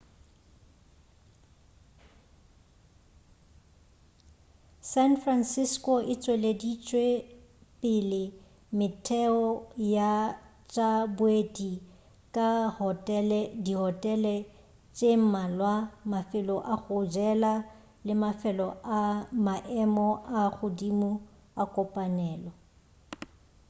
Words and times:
san 4.91 5.11
francisco 5.23 5.93
e 6.11 6.13
tšweleditšepele 6.21 8.23
metheo 8.77 9.45
ya 9.95 10.11
tša 10.71 10.89
boeti 11.17 11.71
ka 12.35 12.49
dihotele 13.65 14.35
tše 14.95 15.09
mmalwa 15.21 15.73
mafelo 16.11 16.57
a 16.73 16.75
go 16.83 16.97
jela 17.13 17.53
le 18.05 18.13
mafelo 18.23 18.67
a 18.97 18.99
maemo 19.45 20.07
a 20.41 20.43
godimo 20.57 21.11
a 21.61 21.63
kopanelo 21.73 22.51